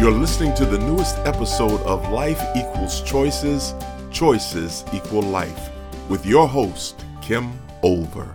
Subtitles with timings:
[0.00, 3.74] You're listening to the newest episode of Life Equals Choices,
[4.10, 5.68] Choices Equal Life,
[6.08, 7.52] with your host, Kim
[7.82, 8.34] Olver.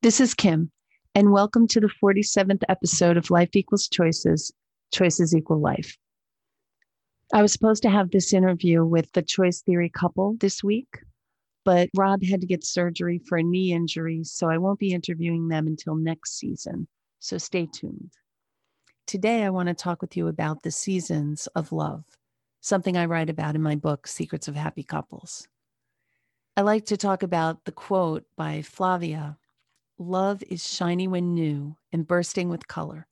[0.00, 0.70] This is Kim,
[1.14, 4.50] and welcome to the 47th episode of Life Equals Choices,
[4.90, 5.98] Choices Equal Life.
[7.34, 10.88] I was supposed to have this interview with the choice theory couple this week,
[11.66, 15.48] but Rob had to get surgery for a knee injury, so I won't be interviewing
[15.48, 16.88] them until next season.
[17.18, 18.12] So stay tuned.
[19.08, 22.04] Today, I want to talk with you about the seasons of love,
[22.60, 25.48] something I write about in my book, Secrets of Happy Couples.
[26.58, 29.38] I like to talk about the quote by Flavia
[29.98, 33.06] Love is shiny when new and bursting with color.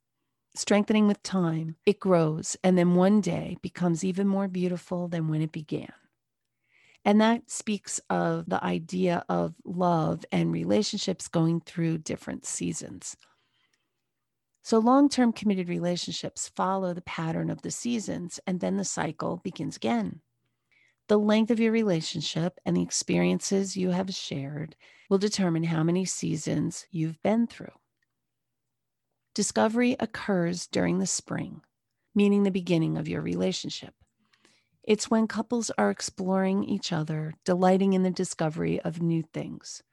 [0.54, 5.40] Strengthening with time, it grows and then one day becomes even more beautiful than when
[5.40, 5.94] it began.
[7.06, 13.16] And that speaks of the idea of love and relationships going through different seasons.
[14.66, 19.36] So, long term committed relationships follow the pattern of the seasons, and then the cycle
[19.36, 20.22] begins again.
[21.06, 24.74] The length of your relationship and the experiences you have shared
[25.08, 27.78] will determine how many seasons you've been through.
[29.36, 31.60] Discovery occurs during the spring,
[32.12, 33.94] meaning the beginning of your relationship.
[34.82, 39.84] It's when couples are exploring each other, delighting in the discovery of new things.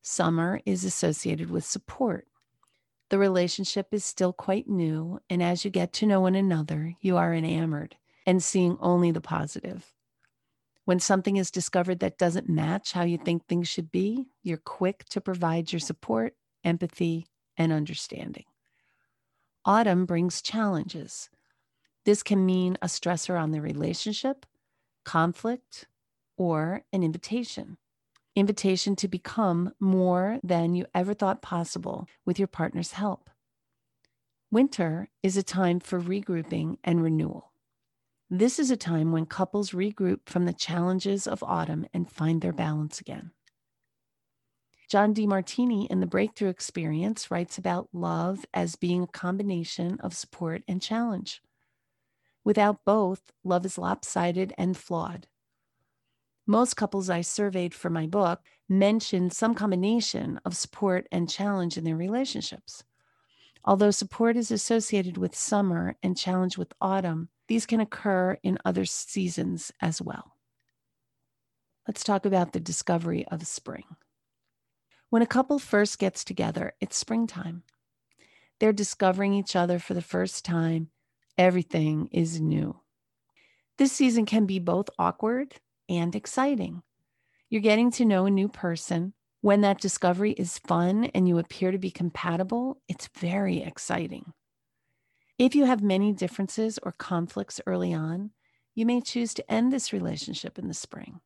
[0.00, 2.26] Summer is associated with support
[3.14, 7.16] the relationship is still quite new, and as you get to know one another, you
[7.16, 7.94] are enamored
[8.26, 9.94] and seeing only the positive.
[10.84, 15.04] When something is discovered that doesn't match how you think things should be, you're quick
[15.10, 18.46] to provide your support, empathy, and understanding.
[19.64, 21.30] Autumn brings challenges.
[22.04, 24.44] This can mean a stressor on the relationship,
[25.04, 25.86] conflict,
[26.36, 27.78] or an invitation
[28.36, 33.30] invitation to become more than you ever thought possible with your partner's help.
[34.50, 37.52] Winter is a time for regrouping and renewal.
[38.30, 42.52] This is a time when couples regroup from the challenges of autumn and find their
[42.52, 43.32] balance again.
[44.88, 50.62] John Demartini in The Breakthrough Experience writes about love as being a combination of support
[50.68, 51.42] and challenge.
[52.44, 55.26] Without both, love is lopsided and flawed.
[56.46, 61.84] Most couples I surveyed for my book mentioned some combination of support and challenge in
[61.84, 62.84] their relationships.
[63.64, 68.84] Although support is associated with summer and challenge with autumn, these can occur in other
[68.84, 70.36] seasons as well.
[71.88, 73.84] Let's talk about the discovery of spring.
[75.08, 77.62] When a couple first gets together, it's springtime.
[78.58, 80.90] They're discovering each other for the first time.
[81.38, 82.80] Everything is new.
[83.78, 85.54] This season can be both awkward
[85.88, 86.82] and exciting.
[87.50, 89.14] You're getting to know a new person.
[89.40, 94.32] When that discovery is fun and you appear to be compatible, it's very exciting.
[95.38, 98.30] If you have many differences or conflicts early on,
[98.74, 101.20] you may choose to end this relationship in the spring.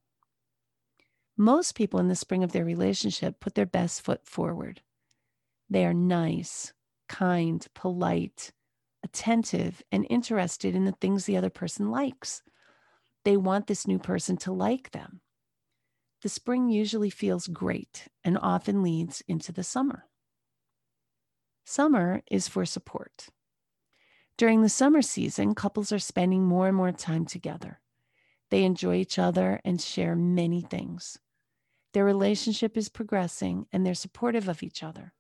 [1.37, 4.83] Most people in the spring of their relationship put their best foot forward.
[5.71, 6.73] They are nice,
[7.09, 8.53] kind, polite,
[9.05, 12.43] attentive, and interested in the things the other person likes
[13.25, 15.21] they want this new person to like them.
[16.23, 20.07] The spring usually feels great and often leads into the summer.
[21.65, 23.29] Summer is for support.
[24.37, 27.81] During the summer season, couples are spending more and more time together.
[28.51, 31.19] They enjoy each other and share many things.
[31.93, 35.13] Their relationship is progressing and they're supportive of each other.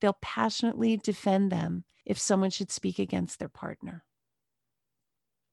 [0.00, 4.04] They'll passionately defend them if someone should speak against their partner.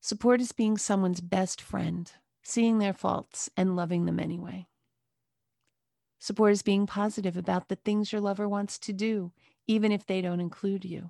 [0.05, 2.11] Support is being someone's best friend,
[2.43, 4.67] seeing their faults and loving them anyway.
[6.19, 9.31] Support is being positive about the things your lover wants to do,
[9.65, 11.09] even if they don't include you.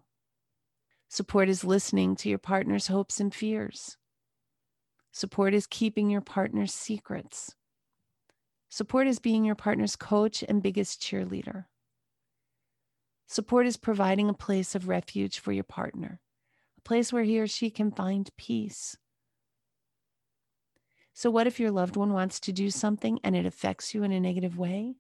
[1.10, 3.98] Support is listening to your partner's hopes and fears.
[5.12, 7.54] Support is keeping your partner's secrets.
[8.70, 11.66] Support is being your partner's coach and biggest cheerleader.
[13.28, 16.22] Support is providing a place of refuge for your partner
[16.86, 18.96] place where he or she can find peace.
[21.14, 24.12] So, what if your loved one wants to do something and it affects you in
[24.12, 24.96] a negative way?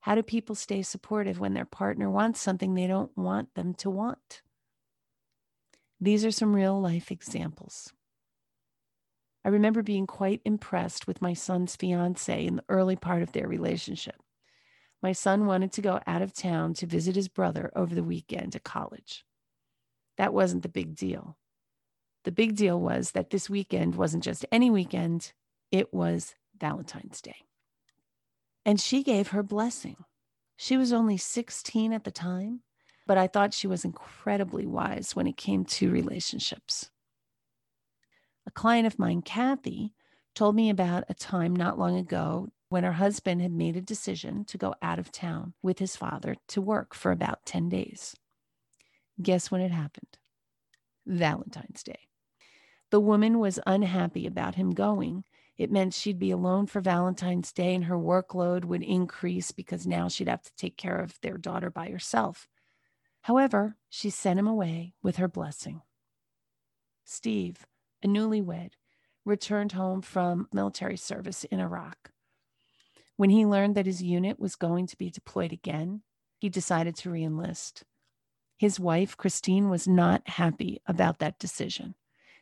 [0.00, 3.90] How do people stay supportive when their partner wants something they don't want them to
[3.90, 4.42] want?
[6.00, 7.92] These are some real life examples.
[9.44, 13.48] I remember being quite impressed with my son's fiance in the early part of their
[13.48, 14.16] relationship.
[15.02, 18.56] My son wanted to go out of town to visit his brother over the weekend
[18.56, 19.25] at college.
[20.16, 21.36] That wasn't the big deal.
[22.24, 25.32] The big deal was that this weekend wasn't just any weekend,
[25.70, 27.36] it was Valentine's Day.
[28.64, 29.96] And she gave her blessing.
[30.56, 32.62] She was only 16 at the time,
[33.06, 36.90] but I thought she was incredibly wise when it came to relationships.
[38.46, 39.92] A client of mine, Kathy,
[40.34, 44.44] told me about a time not long ago when her husband had made a decision
[44.46, 48.16] to go out of town with his father to work for about 10 days.
[49.20, 50.18] Guess when it happened?
[51.06, 52.08] Valentine's Day.
[52.90, 55.24] The woman was unhappy about him going.
[55.56, 60.08] It meant she'd be alone for Valentine's Day and her workload would increase because now
[60.08, 62.46] she'd have to take care of their daughter by herself.
[63.22, 65.82] However, she sent him away with her blessing.
[67.04, 67.66] Steve,
[68.02, 68.72] a newlywed,
[69.24, 72.10] returned home from military service in Iraq.
[73.16, 76.02] When he learned that his unit was going to be deployed again,
[76.38, 77.82] he decided to reenlist.
[78.56, 81.94] His wife, Christine, was not happy about that decision.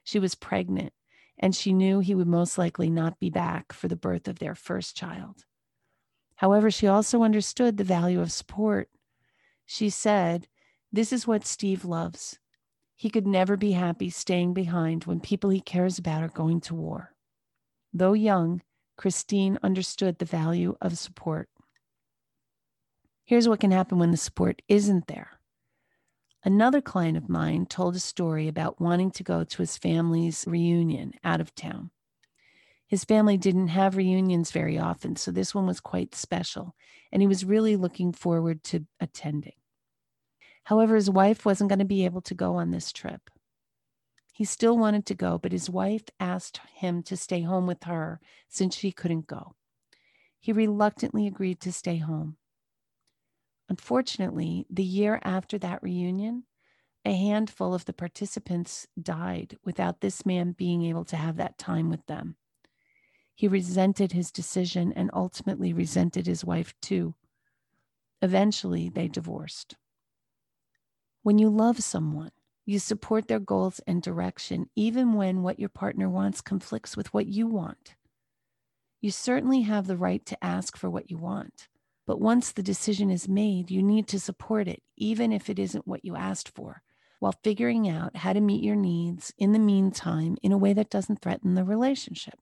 [0.04, 0.92] She was pregnant,
[1.38, 4.54] and she knew he would most likely not be back for the birth of their
[4.54, 5.44] first child.
[6.36, 8.90] However, she also understood the value of support.
[9.66, 10.46] She said,
[10.92, 12.38] This is what Steve loves.
[12.96, 16.74] He could never be happy staying behind when people he cares about are going to
[16.74, 17.14] war.
[17.92, 18.62] Though young,
[18.96, 21.48] Christine understood the value of support.
[23.24, 25.40] Here's what can happen when the support isn't there.
[26.46, 31.14] Another client of mine told a story about wanting to go to his family's reunion
[31.24, 31.90] out of town.
[32.86, 36.76] His family didn't have reunions very often, so this one was quite special,
[37.10, 39.54] and he was really looking forward to attending.
[40.64, 43.30] However, his wife wasn't going to be able to go on this trip.
[44.34, 48.20] He still wanted to go, but his wife asked him to stay home with her
[48.48, 49.54] since she couldn't go.
[50.40, 52.36] He reluctantly agreed to stay home.
[53.68, 56.44] Unfortunately, the year after that reunion,
[57.04, 61.90] a handful of the participants died without this man being able to have that time
[61.90, 62.36] with them.
[63.34, 67.14] He resented his decision and ultimately resented his wife too.
[68.22, 69.76] Eventually, they divorced.
[71.22, 72.30] When you love someone,
[72.64, 77.26] you support their goals and direction, even when what your partner wants conflicts with what
[77.26, 77.94] you want.
[79.00, 81.68] You certainly have the right to ask for what you want.
[82.06, 85.86] But once the decision is made, you need to support it, even if it isn't
[85.86, 86.82] what you asked for,
[87.18, 90.90] while figuring out how to meet your needs in the meantime in a way that
[90.90, 92.38] doesn't threaten the relationship.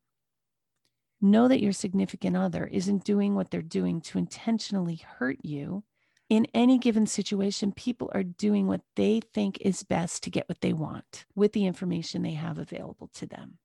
[1.21, 5.85] Know that your significant other isn't doing what they're doing to intentionally hurt you.
[6.29, 10.61] In any given situation, people are doing what they think is best to get what
[10.63, 13.59] they want with the information they have available to them.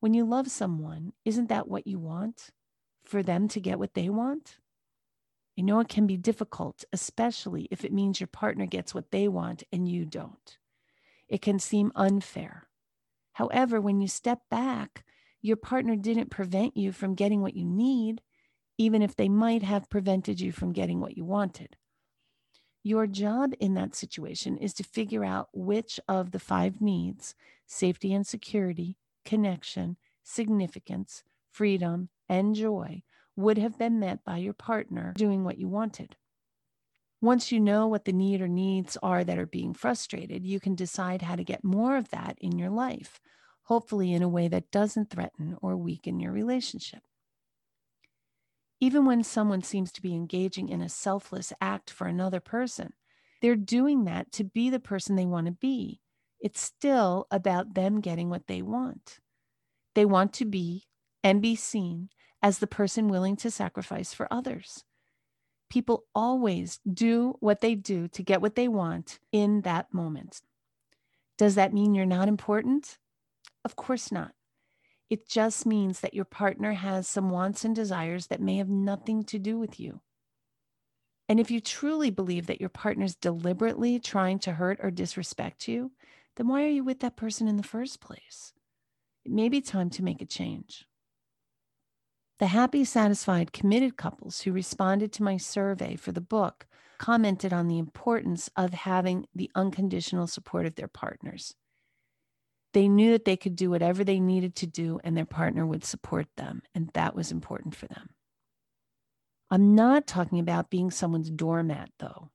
[0.00, 2.50] When you love someone, isn't that what you want?
[3.04, 4.56] For them to get what they want?
[5.58, 9.28] I know it can be difficult, especially if it means your partner gets what they
[9.28, 10.58] want and you don't.
[11.28, 12.68] It can seem unfair.
[13.34, 15.04] However, when you step back,
[15.40, 18.20] your partner didn't prevent you from getting what you need,
[18.78, 21.76] even if they might have prevented you from getting what you wanted.
[22.82, 27.34] Your job in that situation is to figure out which of the five needs
[27.66, 33.02] safety and security, connection, significance, freedom, and joy
[33.36, 36.16] would have been met by your partner doing what you wanted.
[37.20, 40.74] Once you know what the need or needs are that are being frustrated, you can
[40.74, 43.18] decide how to get more of that in your life,
[43.62, 47.00] hopefully in a way that doesn't threaten or weaken your relationship.
[48.78, 52.92] Even when someone seems to be engaging in a selfless act for another person,
[53.40, 56.00] they're doing that to be the person they want to be.
[56.40, 59.20] It's still about them getting what they want.
[59.94, 60.84] They want to be
[61.22, 62.10] and be seen
[62.44, 64.84] as the person willing to sacrifice for others.
[65.70, 70.42] People always do what they do to get what they want in that moment.
[71.38, 72.98] Does that mean you're not important?
[73.64, 74.32] Of course not.
[75.08, 79.22] It just means that your partner has some wants and desires that may have nothing
[79.24, 80.02] to do with you.
[81.30, 85.92] And if you truly believe that your partner's deliberately trying to hurt or disrespect you,
[86.36, 88.52] then why are you with that person in the first place?
[89.24, 90.86] It may be time to make a change.
[92.40, 96.66] The happy, satisfied, committed couples who responded to my survey for the book
[96.98, 101.54] commented on the importance of having the unconditional support of their partners.
[102.72, 105.84] They knew that they could do whatever they needed to do and their partner would
[105.84, 108.10] support them, and that was important for them.
[109.48, 112.30] I'm not talking about being someone's doormat, though.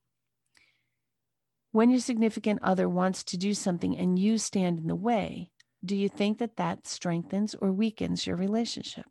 [1.72, 5.52] When your significant other wants to do something and you stand in the way,
[5.84, 9.06] do you think that that strengthens or weakens your relationship?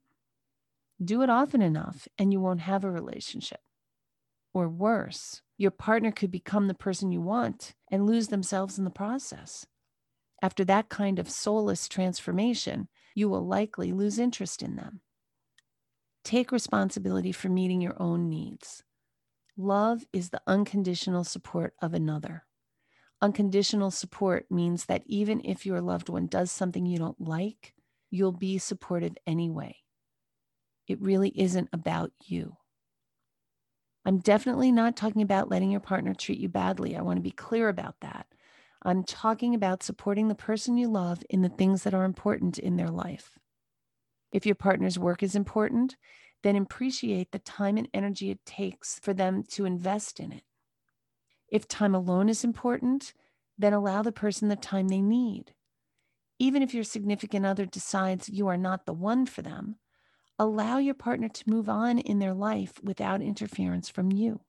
[1.03, 3.61] Do it often enough and you won't have a relationship.
[4.53, 8.91] Or worse, your partner could become the person you want and lose themselves in the
[8.91, 9.67] process.
[10.43, 15.01] After that kind of soulless transformation, you will likely lose interest in them.
[16.25, 18.83] Take responsibility for meeting your own needs.
[19.57, 22.45] Love is the unconditional support of another.
[23.21, 27.75] Unconditional support means that even if your loved one does something you don't like,
[28.11, 29.77] you'll be supportive anyway.
[30.89, 32.57] It really isn't about you.
[34.05, 36.97] I'm definitely not talking about letting your partner treat you badly.
[36.97, 38.27] I want to be clear about that.
[38.83, 42.77] I'm talking about supporting the person you love in the things that are important in
[42.77, 43.39] their life.
[44.33, 45.97] If your partner's work is important,
[46.43, 50.45] then appreciate the time and energy it takes for them to invest in it.
[51.51, 53.13] If time alone is important,
[53.59, 55.55] then allow the person the time they need.
[56.39, 59.77] Even if your significant other decides you are not the one for them,
[60.39, 64.41] allow your partner to move on in their life without interference from you.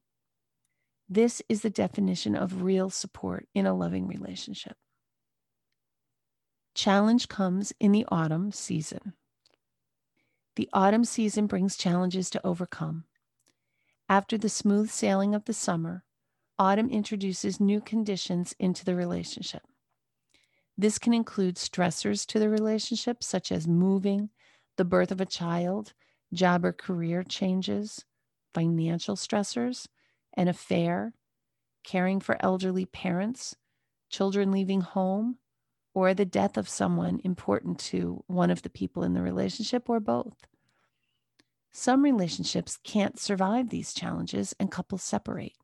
[1.08, 4.78] This is the definition of real support in a loving relationship.
[6.76, 9.14] Challenge comes in the autumn season.
[10.56, 13.06] The autumn season brings challenges to overcome.
[14.08, 16.04] After the smooth sailing of the summer,
[16.60, 19.64] autumn introduces new conditions into the relationship.
[20.78, 24.30] This can include stressors to the relationship, such as moving,
[24.80, 25.92] the birth of a child,
[26.32, 28.06] job or career changes,
[28.54, 29.88] financial stressors,
[30.36, 31.14] an affair,
[31.84, 33.58] caring for elderly parents,
[34.10, 35.36] children leaving home,
[35.94, 40.00] or the death of someone important to one of the people in the relationship or
[40.00, 40.48] both.
[41.74, 45.58] Some relationships can't survive these challenges and couples separate.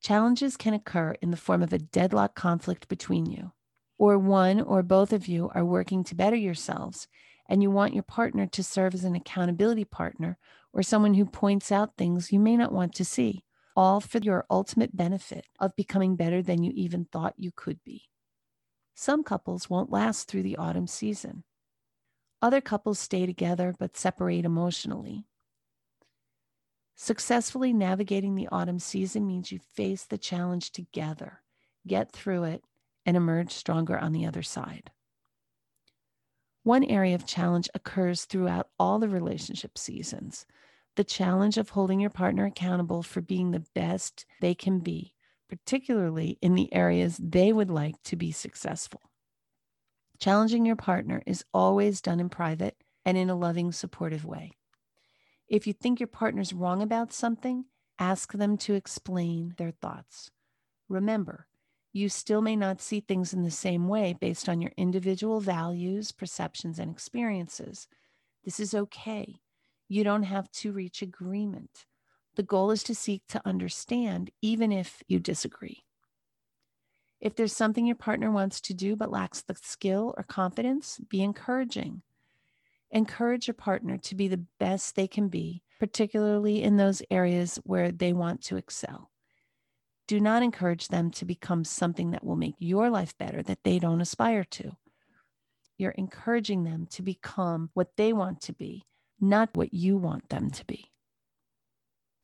[0.00, 3.52] Challenges can occur in the form of a deadlock conflict between you,
[3.98, 7.06] or one or both of you are working to better yourselves
[7.50, 10.38] and you want your partner to serve as an accountability partner
[10.72, 13.42] or someone who points out things you may not want to see,
[13.74, 18.04] all for your ultimate benefit of becoming better than you even thought you could be.
[18.94, 21.42] Some couples won't last through the autumn season.
[22.40, 25.24] Other couples stay together but separate emotionally.
[26.94, 31.42] Successfully navigating the autumn season means you face the challenge together,
[31.84, 32.62] get through it,
[33.04, 34.90] and emerge stronger on the other side.
[36.62, 40.46] One area of challenge occurs throughout all the relationship seasons
[40.96, 45.14] the challenge of holding your partner accountable for being the best they can be,
[45.48, 49.00] particularly in the areas they would like to be successful.
[50.18, 54.52] Challenging your partner is always done in private and in a loving, supportive way.
[55.48, 57.64] If you think your partner's wrong about something,
[57.98, 60.30] ask them to explain their thoughts.
[60.88, 61.46] Remember,
[61.92, 66.12] you still may not see things in the same way based on your individual values,
[66.12, 67.88] perceptions, and experiences.
[68.44, 69.40] This is okay.
[69.88, 71.86] You don't have to reach agreement.
[72.36, 75.84] The goal is to seek to understand, even if you disagree.
[77.20, 81.22] If there's something your partner wants to do but lacks the skill or confidence, be
[81.22, 82.02] encouraging.
[82.92, 87.90] Encourage your partner to be the best they can be, particularly in those areas where
[87.92, 89.09] they want to excel
[90.10, 93.78] do not encourage them to become something that will make your life better that they
[93.78, 94.72] don't aspire to.
[95.78, 98.82] You're encouraging them to become what they want to be,
[99.20, 100.90] not what you want them to be.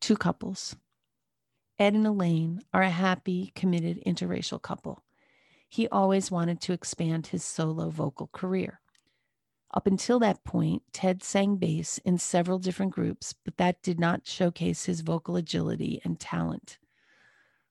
[0.00, 0.74] Two couples.
[1.78, 5.04] Ed and Elaine are a happy, committed interracial couple.
[5.68, 8.80] He always wanted to expand his solo vocal career.
[9.72, 14.26] Up until that point, Ted sang bass in several different groups, but that did not
[14.26, 16.78] showcase his vocal agility and talent.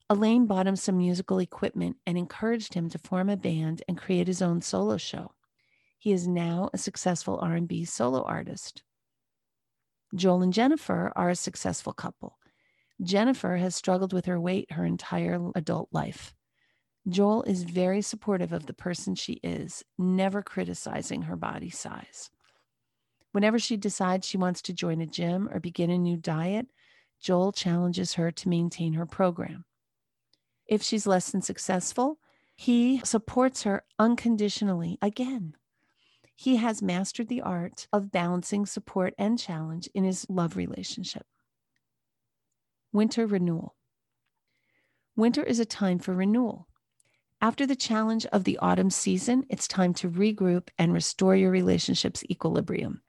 [0.10, 4.28] Elaine bought him some musical equipment and encouraged him to form a band and create
[4.28, 5.32] his own solo show.
[5.98, 8.84] He is now a successful R&B solo artist.
[10.14, 12.38] Joel and Jennifer are a successful couple.
[13.02, 16.36] Jennifer has struggled with her weight her entire adult life.
[17.10, 22.30] Joel is very supportive of the person she is, never criticizing her body size.
[23.32, 26.68] Whenever she decides she wants to join a gym or begin a new diet,
[27.20, 29.66] Joel challenges her to maintain her program.
[30.68, 32.20] If she's less than successful,
[32.56, 35.56] he supports her unconditionally again.
[36.36, 41.26] He has mastered the art of balancing support and challenge in his love relationship.
[42.92, 43.76] Winter renewal.
[45.16, 46.68] Winter is a time for renewal.
[47.42, 52.24] After the challenge of the autumn season, it's time to regroup and restore your relationship's
[52.30, 53.02] equilibrium.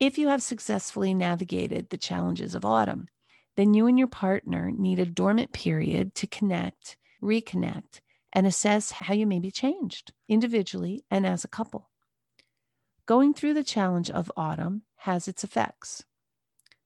[0.00, 3.08] If you have successfully navigated the challenges of autumn,
[3.56, 8.00] then you and your partner need a dormant period to connect, reconnect,
[8.32, 11.90] and assess how you may be changed individually and as a couple.
[13.06, 16.04] Going through the challenge of autumn has its effects.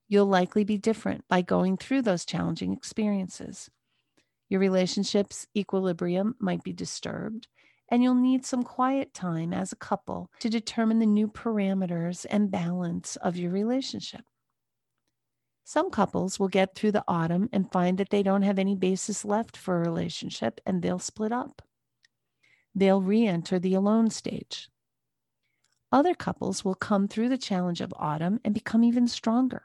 [0.07, 3.71] You'll likely be different by going through those challenging experiences.
[4.49, 7.49] Your relationship's equilibrium might be disturbed,
[7.89, 12.51] and you'll need some quiet time as a couple to determine the new parameters and
[12.51, 14.23] balance of your relationship.
[15.73, 19.25] Some couples will get through the autumn and find that they don't have any basis
[19.25, 21.63] left for a relationship and they'll split up.
[22.75, 24.69] They'll re enter the alone stage.
[25.93, 29.63] Other couples will come through the challenge of autumn and become even stronger.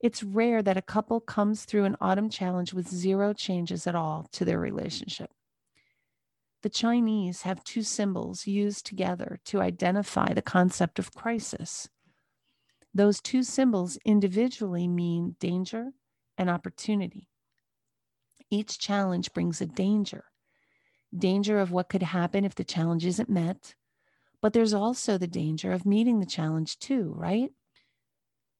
[0.00, 4.28] It's rare that a couple comes through an autumn challenge with zero changes at all
[4.32, 5.30] to their relationship.
[6.60, 11.88] The Chinese have two symbols used together to identify the concept of crisis.
[12.92, 15.92] Those two symbols individually mean danger
[16.36, 17.28] and opportunity.
[18.50, 20.24] Each challenge brings a danger
[21.16, 23.74] danger of what could happen if the challenge isn't met,
[24.40, 27.50] but there's also the danger of meeting the challenge too, right?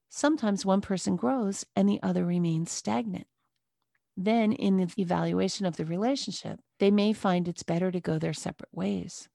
[0.09, 3.27] Sometimes one person grows and the other remains stagnant.
[4.17, 8.35] Then, in the evaluation of the relationship, they may find it's better to go their
[8.35, 9.29] separate ways.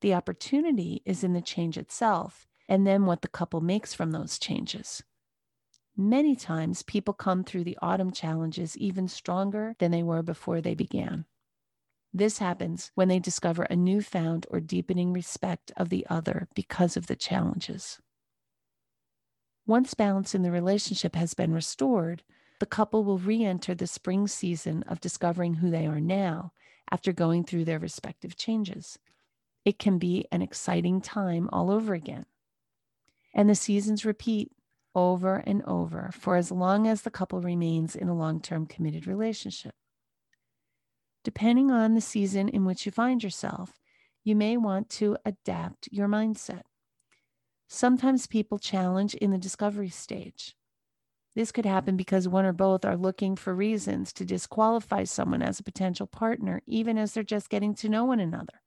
[0.00, 4.38] The opportunity is in the change itself and then what the couple makes from those
[4.38, 5.02] changes.
[5.96, 10.74] Many times, people come through the autumn challenges even stronger than they were before they
[10.74, 11.24] began.
[12.12, 17.06] This happens when they discover a newfound or deepening respect of the other because of
[17.06, 17.98] the challenges.
[19.66, 22.22] Once balance in the relationship has been restored,
[22.60, 26.52] the couple will re enter the spring season of discovering who they are now
[26.90, 28.98] after going through their respective changes.
[29.64, 32.24] It can be an exciting time all over again.
[33.38, 34.50] And the seasons repeat
[34.96, 39.06] over and over for as long as the couple remains in a long term committed
[39.06, 39.76] relationship.
[41.22, 43.78] Depending on the season in which you find yourself,
[44.24, 46.62] you may want to adapt your mindset.
[47.68, 50.56] Sometimes people challenge in the discovery stage.
[51.36, 55.60] This could happen because one or both are looking for reasons to disqualify someone as
[55.60, 58.62] a potential partner, even as they're just getting to know one another.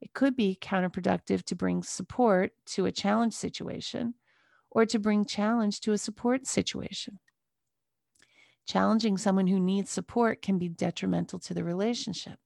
[0.00, 4.14] It could be counterproductive to bring support to a challenge situation
[4.70, 7.18] or to bring challenge to a support situation.
[8.66, 12.38] Challenging someone who needs support can be detrimental to the relationship.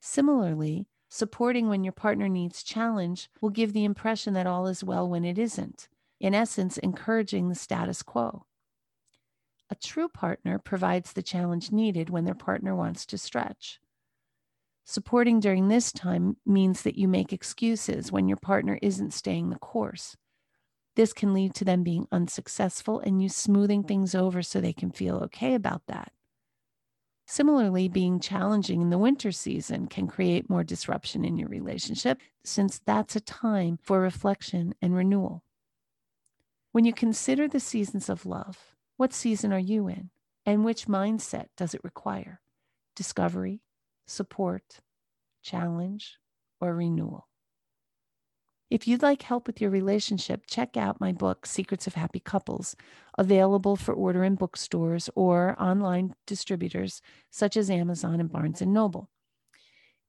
[0.00, 5.08] Similarly, Supporting when your partner needs challenge will give the impression that all is well
[5.08, 5.88] when it isn't,
[6.18, 8.46] in essence, encouraging the status quo.
[9.70, 13.78] A true partner provides the challenge needed when their partner wants to stretch.
[14.84, 19.58] Supporting during this time means that you make excuses when your partner isn't staying the
[19.58, 20.16] course.
[20.94, 24.90] This can lead to them being unsuccessful and you smoothing things over so they can
[24.90, 26.12] feel okay about that.
[27.26, 32.78] Similarly, being challenging in the winter season can create more disruption in your relationship since
[32.78, 35.42] that's a time for reflection and renewal.
[36.72, 40.10] When you consider the seasons of love, what season are you in
[40.44, 42.42] and which mindset does it require?
[42.94, 43.62] Discovery,
[44.06, 44.80] support,
[45.42, 46.18] challenge,
[46.60, 47.28] or renewal?
[48.70, 52.74] If you'd like help with your relationship, check out my book, Secrets of Happy Couples,
[53.16, 59.10] available for order in bookstores or online distributors such as Amazon and Barnes and Noble.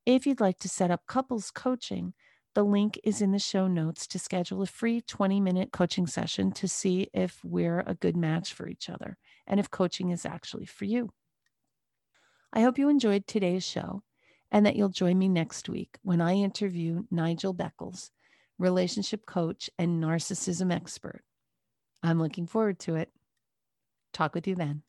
[0.06, 2.14] If you'd like to set up couples coaching,
[2.56, 6.52] the link is in the show notes to schedule a free 20 minute coaching session
[6.54, 10.66] to see if we're a good match for each other and if coaching is actually
[10.66, 11.12] for you.
[12.56, 14.02] I hope you enjoyed today's show
[14.52, 18.10] and that you'll join me next week when I interview Nigel Beckles
[18.58, 21.24] relationship coach, and narcissism expert.
[22.04, 23.12] I'm looking forward to it.
[24.14, 24.84] Talk with you then.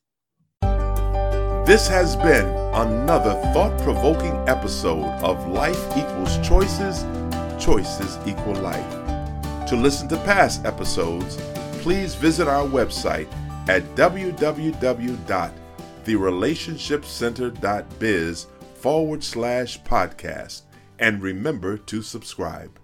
[1.66, 7.04] This has been another thought provoking episode of Life Equals Choices,
[7.58, 9.68] Choices Equal Life.
[9.68, 11.36] To listen to past episodes,
[11.82, 13.26] please visit our website
[13.68, 13.82] at
[16.06, 20.62] www.therelationshipcenter.biz forward slash podcast
[20.98, 22.80] and remember to subscribe.